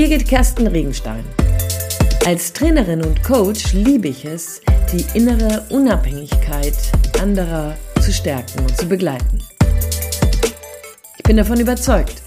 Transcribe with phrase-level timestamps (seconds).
[0.00, 1.22] Birgit Kersten Regenstein.
[2.24, 6.74] Als Trainerin und Coach liebe ich es, die innere Unabhängigkeit
[7.20, 9.42] anderer zu stärken und zu begleiten.
[11.18, 12.22] Ich bin davon überzeugt,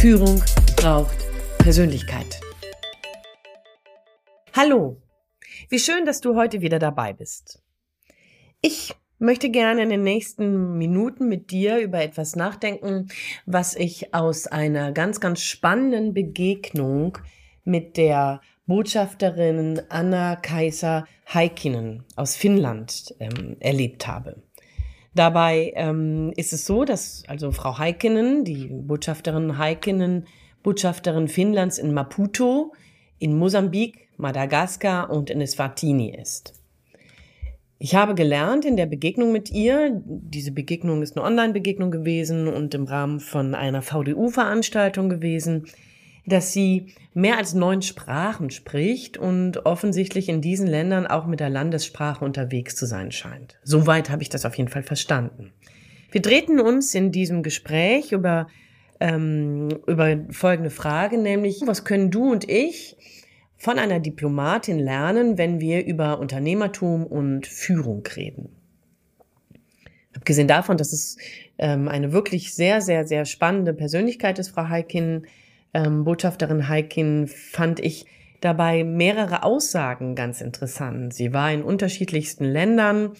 [0.00, 0.42] Führung
[0.74, 1.16] braucht
[1.58, 2.40] Persönlichkeit.
[4.52, 5.00] Hallo,
[5.68, 7.62] wie schön, dass du heute wieder dabei bist.
[8.62, 13.08] Ich möchte gerne in den nächsten Minuten mit dir über etwas nachdenken,
[13.46, 17.18] was ich aus einer ganz, ganz spannenden Begegnung
[17.64, 24.42] mit der Botschafterin Anna Kaiser Heikkinen aus Finnland ähm, erlebt habe.
[25.14, 30.26] Dabei ähm, ist es so, dass also Frau Heikkinen, die Botschafterin Heikkinen,
[30.62, 32.74] Botschafterin Finnlands in Maputo,
[33.18, 36.54] in Mosambik, Madagaskar und in Eswatini ist.
[37.78, 42.74] Ich habe gelernt in der Begegnung mit ihr, diese Begegnung ist eine Online-Begegnung gewesen und
[42.74, 45.66] im Rahmen von einer VDU-Veranstaltung gewesen,
[46.26, 51.50] dass sie mehr als neun Sprachen spricht und offensichtlich in diesen Ländern auch mit der
[51.50, 53.58] Landessprache unterwegs zu sein scheint.
[53.62, 55.52] Soweit habe ich das auf jeden Fall verstanden.
[56.10, 58.48] Wir drehten uns in diesem Gespräch über,
[59.00, 62.96] ähm, über folgende Frage, nämlich was können du und ich
[63.56, 68.50] von einer Diplomatin lernen, wenn wir über Unternehmertum und Führung reden.
[70.14, 71.18] Abgesehen davon, dass es
[71.58, 75.26] ähm, eine wirklich sehr, sehr, sehr spannende Persönlichkeit ist, Frau Heikin,
[75.74, 78.06] ähm, Botschafterin Heikin, fand ich
[78.40, 81.14] dabei mehrere Aussagen ganz interessant.
[81.14, 83.12] Sie war in unterschiedlichsten Ländern.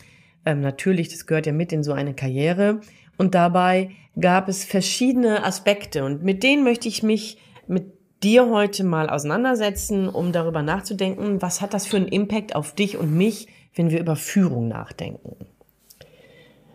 [0.45, 2.81] Ähm, natürlich, das gehört ja mit in so eine Karriere.
[3.19, 6.05] Und dabei gab es verschiedene Aspekte.
[6.05, 11.61] Und mit denen möchte ich mich mit dir heute mal auseinandersetzen, um darüber nachzudenken, was
[11.61, 15.37] hat das für einen Impact auf dich und mich, wenn wir über Führung nachdenken.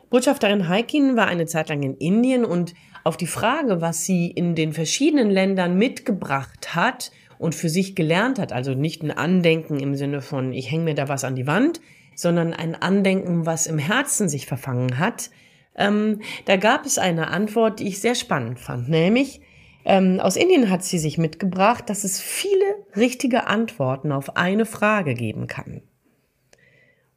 [0.09, 4.56] Botschafterin Heikin war eine Zeit lang in Indien und auf die Frage, was sie in
[4.56, 9.95] den verschiedenen Ländern mitgebracht hat und für sich gelernt hat, also nicht ein Andenken im
[9.95, 11.82] Sinne von, ich hänge mir da was an die Wand,
[12.14, 15.32] sondern ein Andenken, was im Herzen sich verfangen hat,
[15.76, 19.42] ähm, da gab es eine Antwort, die ich sehr spannend fand, nämlich,
[19.86, 25.14] ähm, aus Indien hat sie sich mitgebracht, dass es viele richtige Antworten auf eine Frage
[25.14, 25.81] geben kann.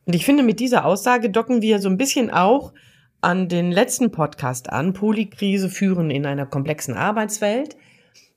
[0.07, 2.73] Und ich finde, mit dieser Aussage docken wir so ein bisschen auch
[3.21, 7.77] an den letzten Podcast an, Polykrise führen in einer komplexen Arbeitswelt.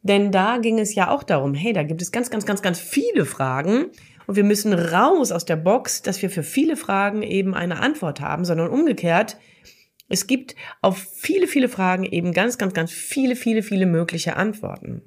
[0.01, 2.79] Denn da ging es ja auch darum, hey, da gibt es ganz, ganz, ganz, ganz
[2.79, 3.87] viele Fragen
[4.27, 8.21] und wir müssen raus aus der Box, dass wir für viele Fragen eben eine Antwort
[8.21, 9.37] haben, sondern umgekehrt,
[10.09, 15.01] es gibt auf viele, viele Fragen eben ganz, ganz, ganz viele, viele, viele mögliche Antworten.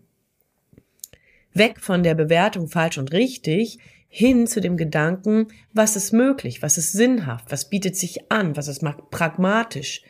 [1.52, 3.78] Weg von der Bewertung falsch und richtig
[4.08, 8.68] hin zu dem Gedanken, was ist möglich, was ist sinnhaft, was bietet sich an, was
[8.68, 10.02] ist pragmatisch.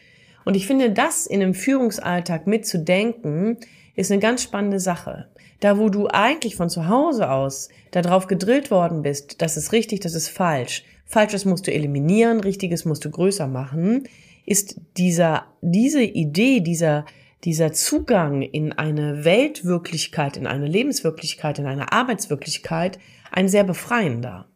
[0.45, 3.59] Und ich finde, das in einem Führungsalltag mitzudenken,
[3.95, 5.29] ist eine ganz spannende Sache.
[5.61, 10.01] Da, wo du eigentlich von zu Hause aus darauf gedrillt worden bist, das ist richtig,
[10.01, 10.85] das ist falsch.
[11.05, 14.05] Falsches musst du eliminieren, richtiges musst du größer machen
[14.51, 17.07] ist dieser, diese Idee, dieser,
[17.45, 22.99] dieser Zugang in eine Weltwirklichkeit, in eine Lebenswirklichkeit, in eine Arbeitswirklichkeit
[23.31, 24.49] ein sehr befreiender.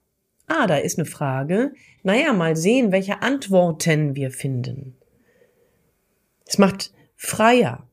[0.49, 1.75] Ah, da ist eine Frage.
[2.03, 4.97] Naja, mal sehen, welche Antworten wir finden.
[6.45, 7.89] Es macht freier.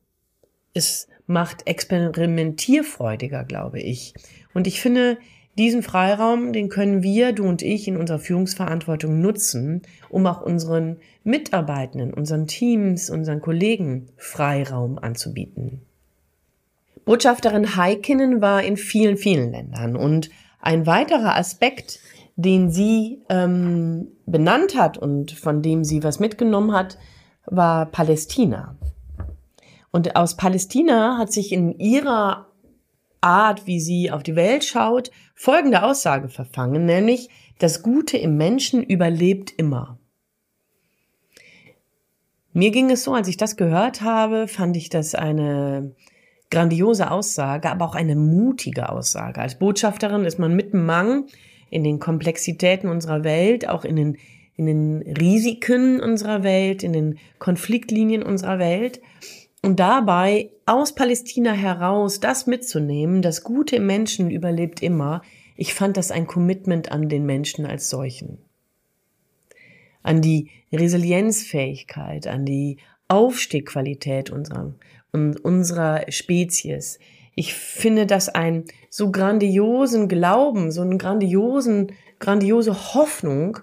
[0.74, 4.12] Es macht experimentierfreudiger, glaube ich.
[4.54, 5.18] Und ich finde,
[5.58, 10.96] diesen Freiraum, den können wir, du und ich, in unserer Führungsverantwortung nutzen, um auch unseren
[11.24, 15.82] Mitarbeitenden, unseren Teams, unseren Kollegen Freiraum anzubieten.
[17.04, 20.30] Botschafterin Heikinnen war in vielen, vielen Ländern und
[20.60, 21.98] ein weiterer Aspekt,
[22.36, 26.96] den sie ähm, benannt hat und von dem sie was mitgenommen hat,
[27.46, 28.76] war Palästina.
[29.90, 32.46] Und aus Palästina hat sich in ihrer
[33.22, 37.28] Art, wie sie auf die Welt schaut, folgende Aussage verfangen, nämlich
[37.58, 39.98] das Gute im Menschen überlebt immer.
[42.52, 45.94] Mir ging es so, als ich das gehört habe, fand ich das eine
[46.50, 49.40] grandiose Aussage, aber auch eine mutige Aussage.
[49.40, 51.26] Als Botschafterin ist man mitten Mang
[51.70, 54.18] in den Komplexitäten unserer Welt, auch in den,
[54.56, 59.00] in den Risiken unserer Welt, in den Konfliktlinien unserer Welt.
[59.64, 65.22] Und dabei aus Palästina heraus das mitzunehmen, das Gute Menschen überlebt immer,
[65.56, 68.38] ich fand das ein Commitment an den Menschen als solchen.
[70.02, 74.74] An die Resilienzfähigkeit, an die Aufstehqualität unserer,
[75.12, 76.98] unserer Spezies.
[77.36, 83.60] Ich finde das ein so grandiosen Glauben, so einen grandiosen, grandiose Hoffnung,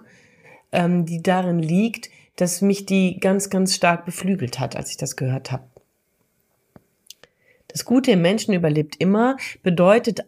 [0.72, 5.16] ähm, die darin liegt, dass mich die ganz, ganz stark beflügelt hat, als ich das
[5.16, 5.64] gehört habe.
[7.72, 10.20] Das Gute im Menschen überlebt immer bedeutet,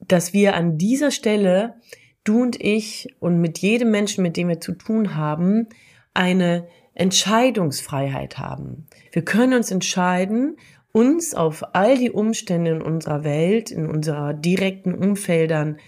[0.00, 1.76] dass wir an dieser Stelle,
[2.24, 5.68] du und ich und mit jedem Menschen, mit dem wir zu tun haben,
[6.14, 8.86] eine Entscheidungsfreiheit haben.
[9.12, 10.56] Wir können uns entscheiden,
[10.92, 15.78] uns auf all die Umstände in unserer Welt, in unserer direkten Umfeldern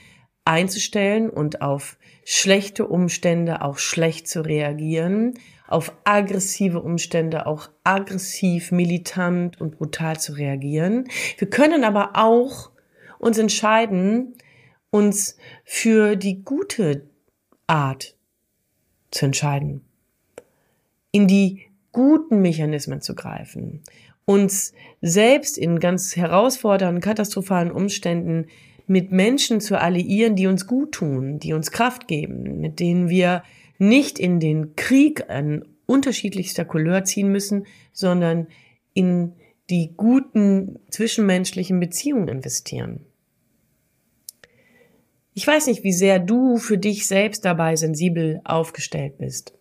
[0.45, 5.35] einzustellen und auf schlechte Umstände auch schlecht zu reagieren,
[5.69, 11.09] auf aggressive Umstände auch aggressiv, militant und brutal zu reagieren.
[11.37, 12.71] Wir können aber auch
[13.19, 14.35] uns entscheiden,
[14.91, 17.07] uns für die gute
[17.67, 18.17] Art
[19.11, 19.85] zu entscheiden,
[21.13, 23.83] in die guten Mechanismen zu greifen,
[24.25, 24.73] uns
[25.03, 28.47] selbst in ganz herausfordernden, katastrophalen Umständen
[28.87, 33.43] mit Menschen zu alliieren, die uns gut tun, die uns Kraft geben, mit denen wir
[33.79, 38.49] nicht in den Krieg an unterschiedlichster Couleur ziehen müssen, sondern
[38.93, 39.33] in
[39.71, 43.07] die guten zwischenmenschlichen Beziehungen investieren.
[45.35, 49.55] Ich weiß nicht, wie sehr du für dich selbst dabei sensibel aufgestellt bist.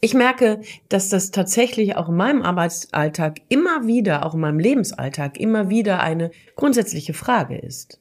[0.00, 5.38] Ich merke, dass das tatsächlich auch in meinem Arbeitsalltag immer wieder, auch in meinem Lebensalltag
[5.38, 8.00] immer wieder eine grundsätzliche Frage ist.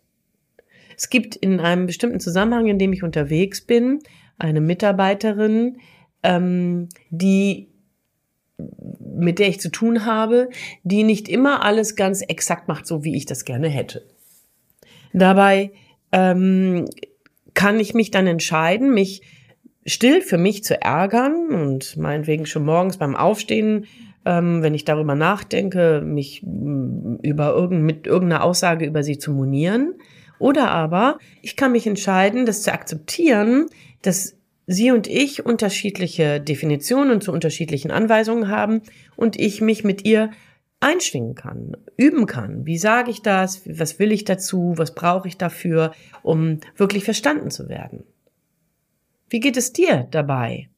[0.97, 3.99] Es gibt in einem bestimmten Zusammenhang, in dem ich unterwegs bin,
[4.41, 5.77] eine Mitarbeiterin,
[6.23, 7.67] ähm, die
[9.15, 10.49] mit der ich zu tun habe,
[10.83, 14.03] die nicht immer alles ganz exakt macht, so wie ich das gerne hätte.
[15.13, 15.71] Dabei
[16.11, 16.85] ähm,
[17.53, 19.23] kann ich mich dann entscheiden, mich
[19.85, 23.85] still für mich zu ärgern und meinetwegen schon morgens beim Aufstehen,
[24.25, 29.31] ähm, wenn ich darüber nachdenke, mich mm, über irgend, mit irgendeiner Aussage über sie zu
[29.31, 29.95] monieren.
[30.41, 33.67] Oder aber ich kann mich entscheiden, das zu akzeptieren,
[34.01, 34.35] dass
[34.65, 38.81] sie und ich unterschiedliche Definitionen zu unterschiedlichen Anweisungen haben
[39.15, 40.31] und ich mich mit ihr
[40.79, 42.65] einschwingen kann, üben kann.
[42.65, 43.61] Wie sage ich das?
[43.67, 44.73] Was will ich dazu?
[44.77, 45.93] Was brauche ich dafür,
[46.23, 48.03] um wirklich verstanden zu werden?
[49.29, 50.69] Wie geht es dir dabei?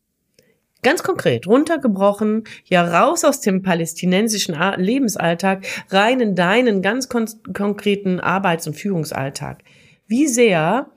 [0.83, 8.19] Ganz konkret, runtergebrochen, ja raus aus dem palästinensischen Lebensalltag, rein in deinen ganz kon konkreten
[8.19, 9.63] Arbeits- und Führungsalltag.
[10.07, 10.91] Wie sehr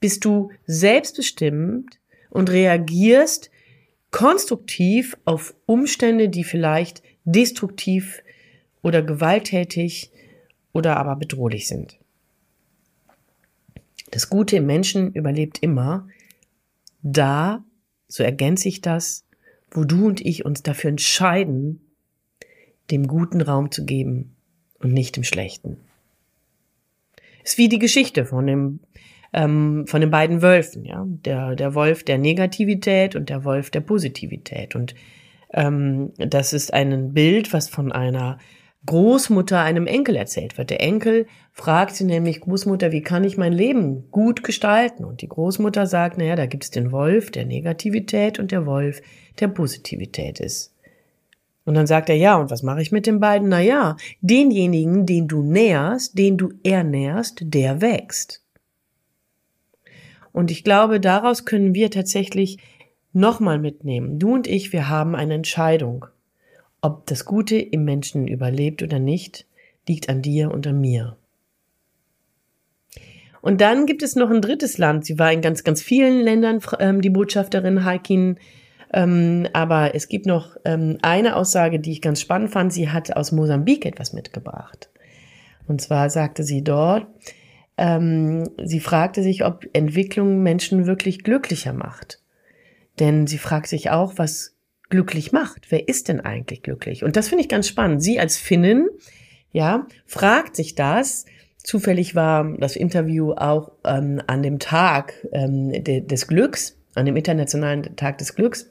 [0.00, 3.50] bist du selbstbestimmt und reagierst
[4.10, 8.22] konstruktiv auf Umstände, die vielleicht destruktiv
[8.82, 10.10] oder gewalttätig
[10.72, 11.98] oder aber bedrohlich sind?
[14.10, 16.06] Das Gute im Menschen überlebt immer,
[17.02, 17.64] da,
[18.14, 19.26] so ergänze ich das,
[19.72, 21.80] wo du und ich uns dafür entscheiden,
[22.92, 24.36] dem guten Raum zu geben
[24.78, 25.78] und nicht dem schlechten.
[27.42, 28.80] Ist wie die Geschichte von dem
[29.32, 33.80] ähm, von den beiden Wölfen, ja, der der Wolf der Negativität und der Wolf der
[33.80, 34.94] Positivität und
[35.52, 38.38] ähm, das ist ein Bild, was von einer
[38.86, 40.70] Großmutter einem Enkel erzählt wird.
[40.70, 45.04] Der Enkel fragt sie nämlich, Großmutter, wie kann ich mein Leben gut gestalten?
[45.04, 49.00] Und die Großmutter sagt, naja, da gibt's den Wolf der Negativität und der Wolf
[49.40, 50.74] der Positivität ist.
[51.64, 53.48] Und dann sagt er, ja, und was mache ich mit den beiden?
[53.48, 58.42] Naja, denjenigen, den du nährst, den du ernährst, der wächst.
[60.32, 62.58] Und ich glaube, daraus können wir tatsächlich
[63.14, 64.18] nochmal mitnehmen.
[64.18, 66.06] Du und ich, wir haben eine Entscheidung.
[66.84, 69.46] Ob das Gute im Menschen überlebt oder nicht,
[69.88, 71.16] liegt an dir und an mir.
[73.40, 75.06] Und dann gibt es noch ein drittes Land.
[75.06, 78.36] Sie war in ganz, ganz vielen Ländern ähm, die Botschafterin Haikin.
[78.92, 82.70] Ähm, aber es gibt noch ähm, eine Aussage, die ich ganz spannend fand.
[82.70, 84.90] Sie hat aus Mosambik etwas mitgebracht.
[85.66, 87.06] Und zwar sagte sie dort,
[87.78, 92.20] ähm, sie fragte sich, ob Entwicklung Menschen wirklich glücklicher macht.
[93.00, 94.53] Denn sie fragt sich auch, was
[94.90, 95.70] glücklich macht.
[95.70, 97.04] Wer ist denn eigentlich glücklich?
[97.04, 98.02] Und das finde ich ganz spannend.
[98.02, 98.88] Sie als Finnin,
[99.52, 101.24] ja, fragt sich das.
[101.58, 107.16] Zufällig war das Interview auch ähm, an dem Tag ähm, de, des Glücks, an dem
[107.16, 108.70] Internationalen Tag des Glücks.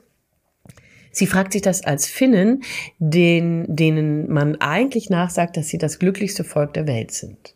[1.11, 2.63] Sie fragt sich das als Finnen,
[2.97, 7.55] den, denen man eigentlich nachsagt, dass sie das glücklichste Volk der Welt sind.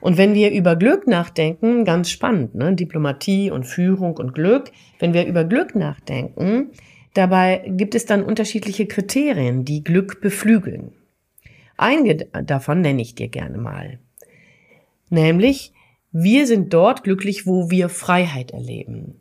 [0.00, 2.74] Und wenn wir über Glück nachdenken, ganz spannend, ne?
[2.74, 6.70] Diplomatie und Führung und Glück, wenn wir über Glück nachdenken,
[7.14, 10.92] Dabei gibt es dann unterschiedliche Kriterien, die Glück beflügeln.
[11.76, 13.98] Einige davon nenne ich dir gerne mal.
[15.08, 15.72] Nämlich,
[16.12, 19.16] wir sind dort glücklich, wo wir Freiheit erleben.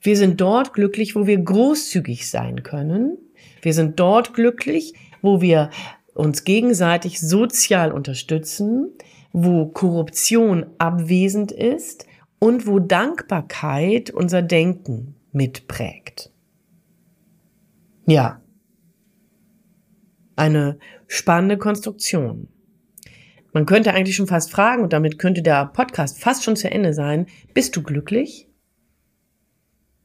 [0.00, 3.18] Wir sind dort glücklich, wo wir großzügig sein können.
[3.62, 5.70] Wir sind dort glücklich, wo wir
[6.14, 8.90] uns gegenseitig sozial unterstützen,
[9.32, 12.06] wo Korruption abwesend ist
[12.38, 16.30] und wo Dankbarkeit unser Denken mitprägt.
[18.10, 18.42] Ja.
[20.34, 22.48] eine spannende Konstruktion.
[23.52, 26.92] Man könnte eigentlich schon fast fragen, und damit könnte der Podcast fast schon zu Ende
[26.92, 28.48] sein, bist du glücklich?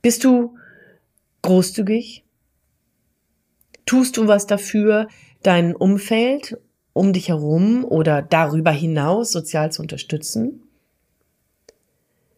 [0.03, 0.55] Bist du
[1.41, 2.25] großzügig?
[3.88, 5.07] Tust du was dafür,
[5.41, 6.59] dein Umfeld
[6.93, 10.62] um dich herum oder darüber hinaus sozial zu unterstützen?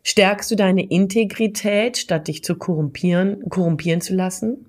[0.03, 4.67] Stärkst du deine Integrität, statt dich zu korrumpieren, korrumpieren zu lassen?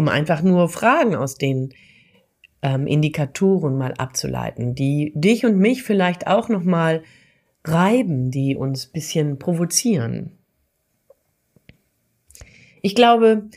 [0.00, 1.74] Um einfach nur Fragen aus den
[2.62, 7.02] ähm, Indikatoren mal abzuleiten, die dich und mich vielleicht auch noch mal
[7.64, 10.38] reiben, die uns bisschen provozieren.
[12.80, 13.50] Ich glaube,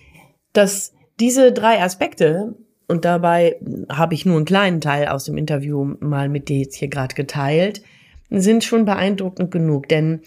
[0.51, 2.57] dass diese drei Aspekte
[2.89, 3.55] und dabei
[3.87, 7.15] habe ich nur einen kleinen Teil aus dem Interview mal mit dir jetzt hier gerade
[7.15, 7.83] geteilt,
[8.29, 10.23] sind schon beeindruckend genug, denn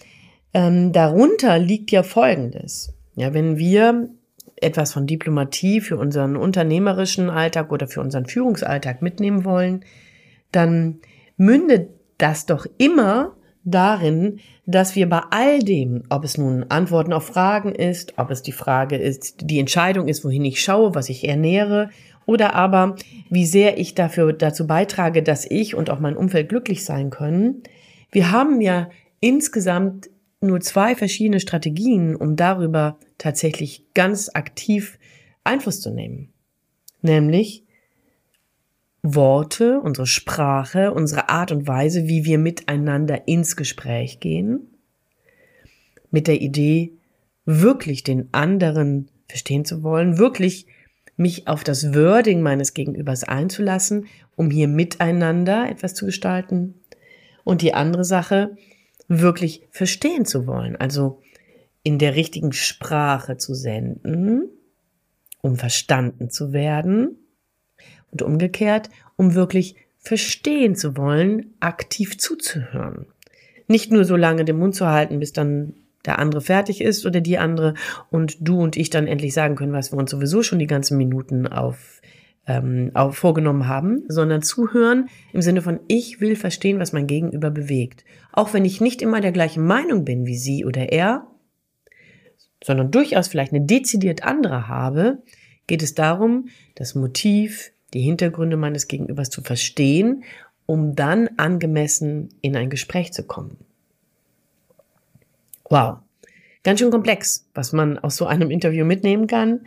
[0.54, 2.94] ähm, darunter liegt ja Folgendes.
[3.16, 4.08] Ja, wenn wir
[4.56, 9.84] etwas von Diplomatie für unseren unternehmerischen Alltag oder für unseren Führungsalltag mitnehmen wollen,
[10.52, 11.00] dann
[11.36, 17.26] mündet das doch immer darin, dass wir bei all dem, ob es nun Antworten auf
[17.26, 21.28] Fragen ist, ob es die Frage ist, die Entscheidung ist, wohin ich schaue, was ich
[21.28, 21.90] ernähre,
[22.26, 22.96] oder aber
[23.30, 27.62] wie sehr ich dafür dazu beitrage, dass ich und auch mein Umfeld glücklich sein können.
[28.10, 28.88] Wir haben ja
[29.20, 30.10] insgesamt
[30.46, 34.98] nur zwei verschiedene Strategien, um darüber tatsächlich ganz aktiv
[35.44, 36.32] Einfluss zu nehmen.
[37.02, 37.64] Nämlich
[39.02, 44.68] Worte, unsere Sprache, unsere Art und Weise, wie wir miteinander ins Gespräch gehen,
[46.10, 46.92] mit der Idee,
[47.44, 50.66] wirklich den anderen verstehen zu wollen, wirklich
[51.16, 56.74] mich auf das Wording meines Gegenübers einzulassen, um hier miteinander etwas zu gestalten.
[57.44, 58.56] Und die andere Sache,
[59.08, 61.22] wirklich verstehen zu wollen, also
[61.82, 64.48] in der richtigen Sprache zu senden,
[65.40, 67.16] um verstanden zu werden
[68.10, 73.06] und umgekehrt, um wirklich verstehen zu wollen, aktiv zuzuhören.
[73.68, 77.20] Nicht nur so lange den Mund zu halten, bis dann der andere fertig ist oder
[77.20, 77.74] die andere
[78.10, 80.96] und du und ich dann endlich sagen können, was wir uns sowieso schon die ganzen
[80.96, 82.00] Minuten auf,
[82.46, 88.04] ähm, vorgenommen haben, sondern zuhören im Sinne von ich will verstehen, was mein Gegenüber bewegt.
[88.32, 91.26] Auch wenn ich nicht immer der gleichen Meinung bin wie sie oder er,
[92.62, 95.22] sondern durchaus vielleicht eine dezidiert andere habe,
[95.66, 100.24] geht es darum, das Motiv, die Hintergründe meines Gegenübers zu verstehen,
[100.66, 103.56] um dann angemessen in ein Gespräch zu kommen.
[105.68, 105.98] Wow,
[106.62, 109.62] ganz schön komplex, was man aus so einem Interview mitnehmen kann.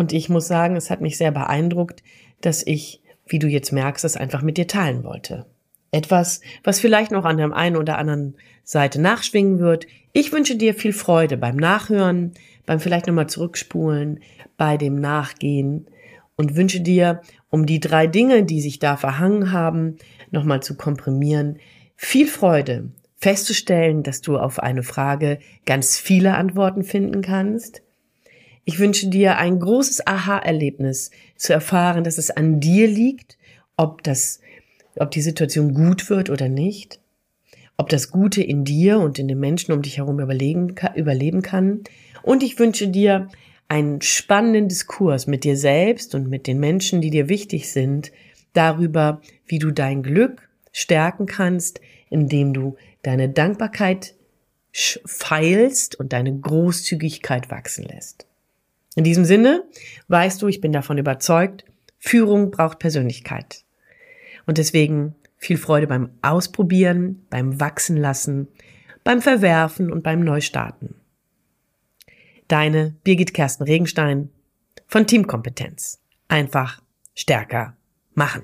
[0.00, 2.02] Und ich muss sagen, es hat mich sehr beeindruckt,
[2.40, 5.44] dass ich, wie du jetzt merkst, es einfach mit dir teilen wollte.
[5.90, 9.86] Etwas, was vielleicht noch an der einen oder anderen Seite nachschwingen wird.
[10.14, 12.32] Ich wünsche dir viel Freude beim Nachhören,
[12.64, 14.20] beim vielleicht nochmal zurückspulen,
[14.56, 15.86] bei dem Nachgehen
[16.34, 19.98] und wünsche dir, um die drei Dinge, die sich da verhangen haben,
[20.30, 21.58] nochmal zu komprimieren,
[21.94, 27.82] viel Freude festzustellen, dass du auf eine Frage ganz viele Antworten finden kannst.
[28.64, 33.38] Ich wünsche dir ein großes Aha-Erlebnis zu erfahren, dass es an dir liegt,
[33.76, 34.40] ob das,
[34.96, 37.00] ob die Situation gut wird oder nicht,
[37.76, 41.80] ob das Gute in dir und in den Menschen um dich herum überlegen, überleben kann.
[42.22, 43.28] Und ich wünsche dir
[43.68, 48.12] einen spannenden Diskurs mit dir selbst und mit den Menschen, die dir wichtig sind,
[48.52, 54.14] darüber, wie du dein Glück stärken kannst, indem du deine Dankbarkeit
[54.72, 58.26] feilst und deine Großzügigkeit wachsen lässt.
[58.96, 59.64] In diesem Sinne
[60.08, 61.64] weißt du, ich bin davon überzeugt,
[61.98, 63.64] Führung braucht Persönlichkeit.
[64.46, 68.48] Und deswegen viel Freude beim Ausprobieren, beim Wachsen lassen,
[69.04, 70.96] beim Verwerfen und beim Neustarten.
[72.48, 74.30] Deine Birgit Kersten Regenstein
[74.86, 76.00] von Teamkompetenz.
[76.28, 76.82] Einfach
[77.14, 77.76] stärker
[78.14, 78.42] machen.